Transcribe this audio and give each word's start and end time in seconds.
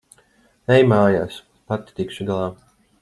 Ej 0.77 0.87
mājās. 0.93 1.37
Pati 1.73 1.95
tikšu 2.01 2.27
galā. 2.31 2.49